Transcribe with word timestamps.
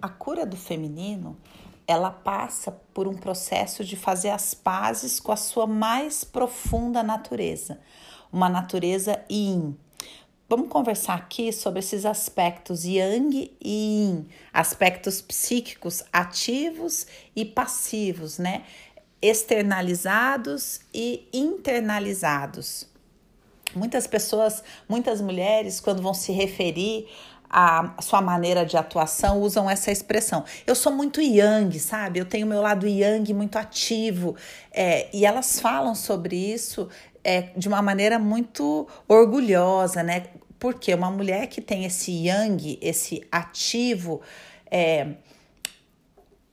A 0.00 0.08
cura 0.08 0.46
do 0.46 0.56
feminino, 0.56 1.36
ela 1.86 2.10
passa 2.10 2.70
por 2.94 3.06
um 3.06 3.14
processo 3.14 3.84
de 3.84 3.96
fazer 3.96 4.30
as 4.30 4.54
pazes 4.54 5.20
com 5.20 5.32
a 5.32 5.36
sua 5.36 5.66
mais 5.66 6.24
profunda 6.24 7.02
natureza, 7.02 7.80
uma 8.32 8.48
natureza 8.48 9.22
yin. 9.28 9.76
Vamos 10.48 10.68
conversar 10.68 11.14
aqui 11.14 11.52
sobre 11.52 11.80
esses 11.80 12.06
aspectos 12.06 12.84
yang 12.84 13.52
e 13.60 13.68
yin, 13.70 14.26
aspectos 14.52 15.20
psíquicos 15.20 16.02
ativos 16.12 17.06
e 17.36 17.44
passivos, 17.44 18.38
né? 18.38 18.64
Externalizados 19.20 20.80
e 20.94 21.28
internalizados. 21.32 22.88
Muitas 23.74 24.06
pessoas, 24.06 24.64
muitas 24.88 25.20
mulheres, 25.20 25.78
quando 25.78 26.02
vão 26.02 26.14
se 26.14 26.32
referir 26.32 27.08
a 27.50 27.96
sua 28.00 28.22
maneira 28.22 28.64
de 28.64 28.76
atuação 28.76 29.40
usam 29.40 29.68
essa 29.68 29.90
expressão. 29.90 30.44
Eu 30.64 30.76
sou 30.76 30.92
muito 30.92 31.20
yang, 31.20 31.76
sabe? 31.80 32.20
Eu 32.20 32.24
tenho 32.24 32.46
meu 32.46 32.62
lado 32.62 32.86
yang 32.86 33.34
muito 33.34 33.56
ativo. 33.56 34.36
É, 34.72 35.08
e 35.12 35.26
elas 35.26 35.58
falam 35.58 35.94
sobre 35.94 36.36
isso 36.36 36.88
é, 37.24 37.50
de 37.56 37.66
uma 37.66 37.82
maneira 37.82 38.18
muito 38.18 38.86
orgulhosa, 39.08 40.02
né? 40.02 40.26
Porque 40.60 40.94
uma 40.94 41.10
mulher 41.10 41.48
que 41.48 41.60
tem 41.60 41.84
esse 41.84 42.12
yang, 42.26 42.78
esse 42.80 43.26
ativo, 43.32 44.20
é, 44.70 45.08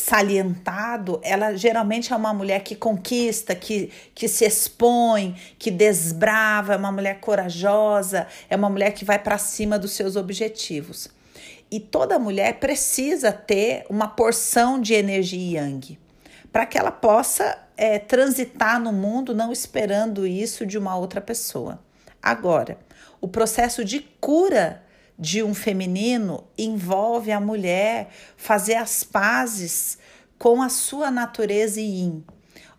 salientado, 0.00 1.20
ela 1.22 1.54
geralmente 1.54 2.12
é 2.12 2.16
uma 2.16 2.32
mulher 2.34 2.60
que 2.60 2.74
conquista, 2.74 3.54
que, 3.54 3.90
que 4.14 4.26
se 4.26 4.44
expõe, 4.44 5.36
que 5.58 5.70
desbrava, 5.70 6.74
é 6.74 6.76
uma 6.76 6.90
mulher 6.90 7.20
corajosa, 7.20 8.26
é 8.48 8.56
uma 8.56 8.70
mulher 8.70 8.92
que 8.92 9.04
vai 9.04 9.18
para 9.18 9.38
cima 9.38 9.78
dos 9.78 9.92
seus 9.92 10.16
objetivos. 10.16 11.08
E 11.70 11.78
toda 11.78 12.18
mulher 12.18 12.58
precisa 12.58 13.30
ter 13.30 13.84
uma 13.88 14.08
porção 14.08 14.80
de 14.80 14.94
energia 14.94 15.60
yang 15.60 15.98
para 16.52 16.66
que 16.66 16.76
ela 16.76 16.90
possa 16.90 17.56
é, 17.76 17.98
transitar 17.98 18.80
no 18.80 18.92
mundo 18.92 19.34
não 19.34 19.52
esperando 19.52 20.26
isso 20.26 20.66
de 20.66 20.76
uma 20.76 20.96
outra 20.96 21.20
pessoa. 21.20 21.78
Agora, 22.20 22.78
o 23.20 23.28
processo 23.28 23.84
de 23.84 24.00
cura 24.20 24.82
de 25.20 25.42
um 25.42 25.54
feminino 25.54 26.44
envolve 26.56 27.30
a 27.30 27.38
mulher 27.38 28.08
fazer 28.38 28.76
as 28.76 29.04
pazes 29.04 29.98
com 30.38 30.62
a 30.62 30.70
sua 30.70 31.10
natureza 31.10 31.78
yin, 31.78 32.24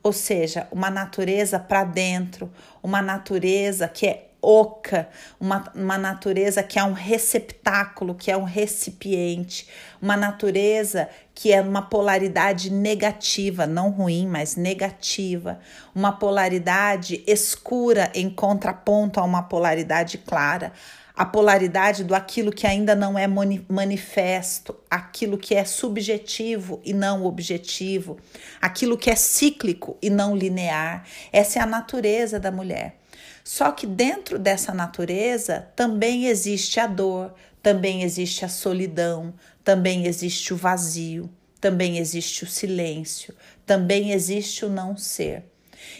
ou 0.01 0.11
seja, 0.11 0.67
uma 0.71 0.89
natureza 0.89 1.59
para 1.59 1.83
dentro, 1.83 2.51
uma 2.81 2.99
natureza 2.99 3.87
que 3.87 4.07
é 4.07 4.30
oca, 4.41 5.07
uma, 5.39 5.71
uma 5.75 5.97
natureza 5.97 6.63
que 6.63 6.79
é 6.79 6.83
um 6.83 6.93
receptáculo, 6.93 8.15
que 8.15 8.31
é 8.31 8.35
um 8.35 8.43
recipiente, 8.43 9.67
uma 10.01 10.17
natureza 10.17 11.07
que 11.35 11.51
é 11.51 11.61
uma 11.61 11.81
polaridade 11.81 12.71
negativa, 12.71 13.67
não 13.67 13.89
ruim, 13.89 14.27
mas 14.27 14.55
negativa, 14.55 15.59
uma 15.93 16.11
polaridade 16.11 17.23
escura 17.27 18.11
em 18.13 18.29
contraponto 18.29 19.19
a 19.19 19.23
uma 19.23 19.43
polaridade 19.43 20.17
clara 20.17 20.73
a 21.15 21.25
polaridade 21.25 22.03
do 22.03 22.15
aquilo 22.15 22.51
que 22.51 22.65
ainda 22.65 22.95
não 22.95 23.17
é 23.17 23.27
manifesto, 23.27 24.75
aquilo 24.89 25.37
que 25.37 25.53
é 25.53 25.63
subjetivo 25.65 26.81
e 26.83 26.93
não 26.93 27.25
objetivo, 27.25 28.17
aquilo 28.61 28.97
que 28.97 29.09
é 29.09 29.15
cíclico 29.15 29.97
e 30.01 30.09
não 30.09 30.35
linear. 30.35 31.05
Essa 31.31 31.59
é 31.59 31.61
a 31.61 31.65
natureza 31.67 32.39
da 32.39 32.51
mulher. 32.51 33.00
Só 33.43 33.71
que 33.71 33.87
dentro 33.87 34.37
dessa 34.37 34.73
natureza 34.73 35.67
também 35.75 36.27
existe 36.27 36.79
a 36.79 36.87
dor, 36.87 37.33
também 37.61 38.03
existe 38.03 38.45
a 38.45 38.49
solidão, 38.49 39.33
também 39.63 40.05
existe 40.05 40.53
o 40.53 40.57
vazio, 40.57 41.29
também 41.59 41.97
existe 41.97 42.43
o 42.43 42.47
silêncio, 42.47 43.35
também 43.65 44.11
existe 44.11 44.65
o 44.65 44.69
não 44.69 44.97
ser. 44.97 45.45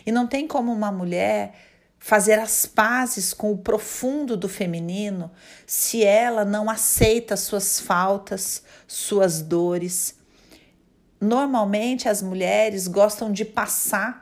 E 0.05 0.11
não 0.11 0.27
tem 0.27 0.47
como 0.47 0.71
uma 0.71 0.91
mulher 0.91 1.53
fazer 1.99 2.39
as 2.39 2.65
pazes 2.65 3.31
com 3.31 3.51
o 3.51 3.57
profundo 3.59 4.35
do 4.35 4.49
feminino 4.49 5.31
se 5.67 6.03
ela 6.03 6.43
não 6.43 6.67
aceita 6.67 7.37
suas 7.37 7.79
faltas, 7.79 8.63
suas 8.87 9.41
dores. 9.41 10.15
Normalmente 11.19 12.09
as 12.09 12.23
mulheres 12.23 12.87
gostam 12.87 13.31
de 13.31 13.45
passar 13.45 14.20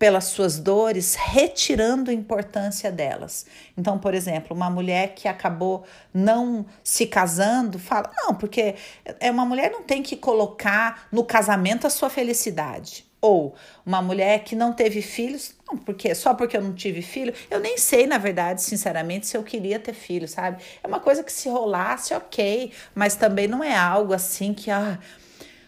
pelas 0.00 0.24
suas 0.24 0.58
dores, 0.58 1.14
retirando 1.14 2.10
a 2.10 2.14
importância 2.14 2.90
delas. 2.90 3.44
Então, 3.76 3.98
por 3.98 4.14
exemplo, 4.14 4.56
uma 4.56 4.70
mulher 4.70 5.14
que 5.14 5.28
acabou 5.28 5.84
não 6.12 6.64
se 6.82 7.06
casando, 7.06 7.78
fala: 7.78 8.10
não, 8.16 8.34
porque 8.34 8.76
é 9.20 9.30
uma 9.30 9.44
mulher 9.44 9.70
não 9.70 9.82
tem 9.82 10.02
que 10.02 10.16
colocar 10.16 11.06
no 11.12 11.22
casamento 11.22 11.86
a 11.86 11.90
sua 11.90 12.08
felicidade. 12.08 13.04
Ou 13.20 13.54
uma 13.84 14.00
mulher 14.00 14.42
que 14.44 14.56
não 14.56 14.72
teve 14.72 15.02
filhos, 15.02 15.54
não, 15.70 15.76
porque 15.76 16.14
só 16.14 16.32
porque 16.32 16.56
eu 16.56 16.62
não 16.62 16.72
tive 16.72 17.02
filho, 17.02 17.34
eu 17.50 17.60
nem 17.60 17.76
sei, 17.76 18.06
na 18.06 18.16
verdade, 18.16 18.62
sinceramente, 18.62 19.26
se 19.26 19.36
eu 19.36 19.42
queria 19.42 19.78
ter 19.78 19.92
filho, 19.92 20.26
sabe? 20.26 20.62
É 20.82 20.86
uma 20.88 21.00
coisa 21.00 21.22
que 21.22 21.30
se 21.30 21.46
rolasse, 21.50 22.14
ok, 22.14 22.72
mas 22.94 23.16
também 23.16 23.46
não 23.46 23.62
é 23.62 23.76
algo 23.76 24.14
assim 24.14 24.54
que, 24.54 24.70
ah, 24.70 24.98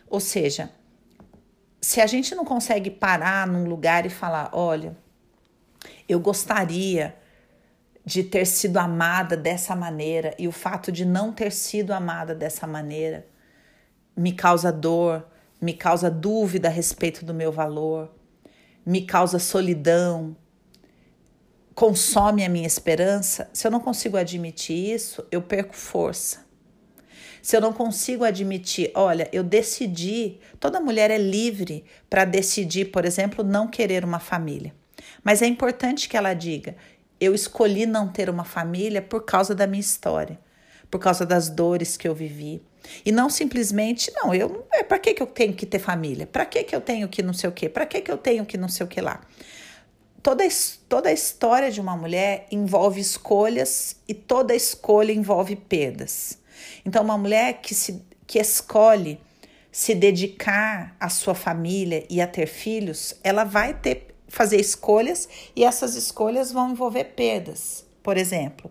ou 0.09 0.21
seja, 0.21 0.71
se 1.82 2.00
a 2.00 2.06
gente 2.06 2.32
não 2.37 2.44
consegue 2.44 2.91
parar 2.91 3.44
num 3.44 3.65
lugar 3.65 4.06
e 4.06 4.09
falar, 4.09 4.50
olha, 4.53 4.97
eu 6.09 6.20
gostaria 6.20 7.16
de 8.04 8.22
ter 8.22 8.47
sido 8.47 8.76
amada 8.78 9.37
dessa 9.37 9.75
maneira 9.75 10.32
e 10.38 10.47
o 10.47 10.53
fato 10.53 10.92
de 10.92 11.04
não 11.04 11.32
ter 11.32 11.50
sido 11.50 11.92
amada 11.92 12.34
dessa 12.34 12.69
maneira 12.69 13.26
me 14.16 14.32
causa 14.32 14.72
dor, 14.72 15.26
me 15.60 15.72
causa 15.72 16.09
dúvida 16.09 16.69
a 16.69 16.71
respeito 16.71 17.25
do 17.25 17.34
meu 17.34 17.50
valor, 17.50 18.15
me 18.87 19.03
causa 19.03 19.41
solidão, 19.41 20.37
consome 21.75 22.44
a 22.44 22.48
minha 22.48 22.66
esperança, 22.66 23.50
se 23.53 23.66
eu 23.66 23.71
não 23.71 23.81
consigo 23.81 24.16
admitir 24.16 24.94
isso, 24.94 25.26
eu 25.32 25.42
perco 25.42 25.75
força. 25.75 26.44
Se 27.42 27.56
eu 27.56 27.60
não 27.60 27.72
consigo 27.72 28.25
admitir, 28.25 28.92
olha, 28.94 29.28
eu 29.32 29.42
decidi, 29.42 30.38
toda 30.60 30.80
mulher 30.80 31.10
é 31.10 31.19
livre 31.19 31.84
para 32.08 32.25
decidir, 32.25 32.92
por 32.92 33.04
exemplo, 33.04 33.42
não 33.42 33.66
querer 33.66 34.04
uma 34.04 34.20
família. 34.20 34.72
Mas 35.25 35.42
é 35.42 35.47
importante 35.47 36.08
que 36.08 36.16
ela 36.16 36.34
diga: 36.34 36.76
eu 37.20 37.34
escolhi 37.34 37.84
não 37.84 38.08
ter 38.08 38.30
uma 38.30 38.44
família 38.44 39.03
por 39.03 39.25
causa 39.25 39.56
da 39.56 39.66
minha 39.66 39.80
história, 39.80 40.38
por 40.88 41.00
causa 41.00 41.26
das 41.26 41.48
dores 41.48 41.97
que 41.97 42.06
eu 42.06 42.14
vivi, 42.14 42.62
e 43.04 43.12
não 43.12 43.28
simplesmente, 43.28 44.12
não, 44.14 44.34
eu 44.34 44.66
é 44.72 44.82
para 44.82 44.98
que, 44.98 45.14
que 45.14 45.22
eu 45.22 45.26
tenho 45.26 45.53
que 45.53 45.66
ter 45.66 45.78
família? 45.78 46.26
Para 46.26 46.47
que, 46.47 46.62
que 46.62 46.74
eu 46.74 46.80
tenho 46.80 47.09
que 47.09 47.22
não 47.22 47.32
sei 47.32 47.50
o 47.50 47.53
quê? 47.53 47.69
Para 47.69 47.86
que, 47.86 48.00
que 48.00 48.10
eu 48.10 48.19
tenho 48.19 48.47
que 48.47 48.56
não 48.56 48.69
sei 48.69 48.86
o 48.86 48.88
que 48.88 49.00
lá? 49.00 49.20
Toda, 50.22 50.44
toda 50.88 51.09
a 51.09 51.12
história 51.12 51.70
de 51.70 51.80
uma 51.80 51.97
mulher 51.97 52.47
envolve 52.50 53.00
escolhas 53.00 53.97
e 54.06 54.14
toda 54.14 54.54
escolha 54.54 55.12
envolve 55.12 55.56
perdas. 55.56 56.38
Então, 56.84 57.02
uma 57.02 57.18
mulher 57.18 57.60
que, 57.60 57.74
se, 57.74 58.02
que 58.26 58.38
escolhe 58.38 59.20
se 59.70 59.94
dedicar 59.94 60.94
à 61.00 61.08
sua 61.08 61.34
família 61.34 62.04
e 62.10 62.20
a 62.20 62.26
ter 62.26 62.46
filhos, 62.46 63.14
ela 63.24 63.44
vai 63.44 63.74
ter 63.74 64.12
fazer 64.32 64.58
escolhas 64.58 65.28
e 65.54 65.62
essas 65.62 65.94
escolhas 65.94 66.50
vão 66.50 66.70
envolver 66.70 67.04
perdas. 67.04 67.84
Por 68.02 68.16
exemplo, 68.16 68.70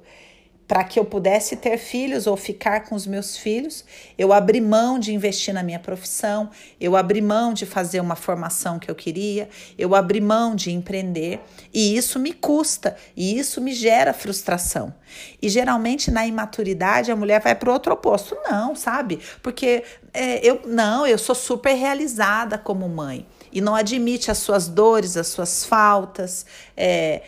para 0.72 0.86
que 0.86 0.98
eu 0.98 1.04
pudesse 1.04 1.58
ter 1.58 1.78
filhos 1.78 2.28
ou 2.28 2.38
ficar 2.38 2.86
com 2.86 2.96
os 2.96 3.06
meus 3.06 3.36
filhos, 3.36 3.84
eu 4.18 4.32
abri 4.32 4.62
mão 4.62 4.98
de 4.98 5.14
investir 5.14 5.54
na 5.54 5.62
minha 5.62 5.80
profissão, 5.80 6.50
eu 6.80 6.96
abri 6.96 7.22
mão 7.22 7.54
de 7.54 7.66
fazer 7.66 8.00
uma 8.00 8.16
formação 8.16 8.80
que 8.80 8.90
eu 8.90 8.96
queria, 8.96 9.50
eu 9.78 9.94
abri 9.94 10.22
mão 10.22 10.56
de 10.56 10.72
empreender, 10.72 11.42
e 11.74 11.98
isso 11.98 12.18
me 12.18 12.32
custa, 12.32 12.96
e 13.18 13.38
isso 13.38 13.60
me 13.60 13.74
gera 13.74 14.14
frustração. 14.14 14.94
E 15.42 15.50
geralmente 15.50 16.10
na 16.10 16.26
imaturidade 16.26 17.12
a 17.12 17.18
mulher 17.18 17.42
vai 17.42 17.54
para 17.54 17.70
o 17.70 17.74
outro 17.74 17.92
oposto, 17.92 18.38
não, 18.50 18.74
sabe? 18.74 19.20
Porque 19.44 19.84
é, 20.14 20.40
eu 20.42 20.62
não, 20.66 21.06
eu 21.06 21.18
sou 21.18 21.36
super 21.36 21.74
realizada 21.74 22.58
como 22.58 22.88
mãe 22.88 23.28
e 23.52 23.60
não 23.60 23.76
admite 23.76 24.32
as 24.32 24.38
suas 24.38 24.68
dores, 24.68 25.18
as 25.18 25.28
suas 25.28 25.66
faltas, 25.66 26.46
é, 26.78 27.22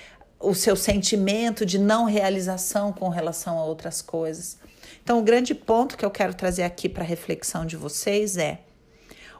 o 0.44 0.54
seu 0.54 0.76
sentimento 0.76 1.66
de 1.66 1.80
não 1.80 2.06
realização 2.06 2.92
com 2.92 3.10
relação 3.10 3.58
a 3.58 3.64
outras 3.64 4.02
coisas. 4.02 4.58
Então, 5.02 5.20
o 5.20 5.24
grande 5.24 5.56
ponto 5.56 5.98
que 5.98 6.06
eu 6.06 6.12
quero 6.12 6.34
trazer 6.34 6.64
aqui 6.64 6.88
para 6.88 7.04
reflexão 7.04 7.66
de 7.66 7.78
vocês 7.78 8.38
é: 8.38 8.62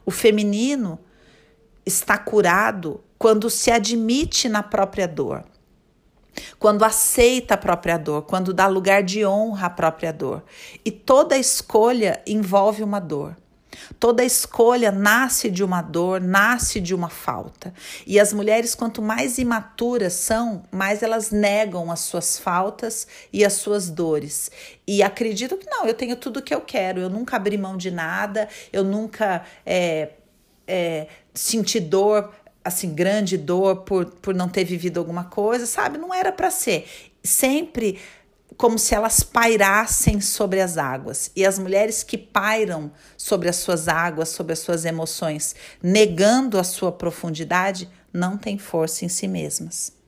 o 0.06 0.12
feminino 0.12 1.00
está 1.86 2.18
curado 2.18 3.04
quando 3.18 3.50
se 3.50 3.70
admite 3.70 4.50
na 4.50 4.64
própria 4.64 5.08
dor, 5.08 5.44
quando 6.58 6.84
aceita 6.84 7.54
a 7.54 7.58
própria 7.58 7.98
dor, 7.98 8.24
quando 8.24 8.54
dá 8.54 8.68
lugar 8.68 9.04
de 9.04 9.26
honra 9.26 9.68
à 9.68 9.70
própria 9.70 10.12
dor. 10.12 10.44
E 10.84 10.92
toda 10.92 11.38
escolha 11.38 12.22
envolve 12.26 12.82
uma 12.82 13.00
dor. 13.00 13.36
Toda 14.00 14.24
escolha 14.24 14.92
nasce 14.92 15.50
de 15.50 15.64
uma 15.64 15.82
dor, 15.82 16.22
nasce 16.22 16.80
de 16.80 16.94
uma 16.94 17.10
falta. 17.10 17.74
E 18.06 18.20
as 18.20 18.34
mulheres, 18.34 18.76
quanto 18.76 19.02
mais 19.02 19.38
imaturas 19.38 20.14
são, 20.14 20.64
mais 20.72 21.04
elas 21.04 21.32
negam 21.32 21.92
as 21.92 22.02
suas 22.02 22.38
faltas 22.40 23.08
e 23.32 23.46
as 23.46 23.54
suas 23.54 23.90
dores. 23.90 24.52
E 24.88 25.02
acreditam 25.02 25.58
que 25.58 25.70
não, 25.70 25.86
eu 25.86 25.94
tenho 25.94 26.16
tudo 26.16 26.40
o 26.40 26.42
que 26.42 26.54
eu 26.54 26.62
quero, 26.62 27.00
eu 27.00 27.10
nunca 27.10 27.36
abri 27.36 27.58
mão 27.58 27.78
de 27.78 27.92
nada, 27.92 28.48
eu 28.72 28.84
nunca 28.84 29.44
é, 29.66 30.10
é, 30.68 31.08
senti 31.34 31.80
dor 31.80 32.34
assim, 32.64 32.94
grande 32.94 33.38
dor 33.38 33.78
por, 33.78 34.06
por 34.06 34.34
não 34.34 34.48
ter 34.48 34.64
vivido 34.64 34.98
alguma 34.98 35.26
coisa, 35.26 35.66
sabe? 35.66 35.98
Não 35.98 36.14
era 36.14 36.32
para 36.32 36.50
ser. 36.50 36.88
Sempre 37.22 38.00
como 38.58 38.78
se 38.78 38.94
elas 38.94 39.22
pairassem 39.22 40.22
sobre 40.22 40.62
as 40.62 40.78
águas. 40.78 41.32
E 41.36 41.46
as 41.46 41.58
mulheres 41.58 42.04
que 42.04 42.18
pairam 42.18 42.92
sobre 43.18 43.50
as 43.50 43.56
suas 43.58 43.88
águas, 43.88 44.30
sobre 44.30 44.54
as 44.54 44.60
suas 44.60 44.86
emoções, 44.86 45.56
negando 45.82 46.60
a 46.60 46.64
sua 46.64 46.92
profundidade, 46.92 47.90
não 48.12 48.38
têm 48.38 48.58
força 48.58 49.06
em 49.06 49.10
si 49.10 49.28
mesmas. 49.28 50.03